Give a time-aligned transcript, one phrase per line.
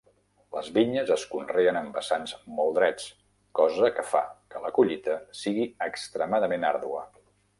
[0.53, 3.05] Les vinyes es conreen en vessants molt drets,
[3.61, 4.23] cosa que fa
[4.55, 7.05] que la collita sigui extremadament àrdua.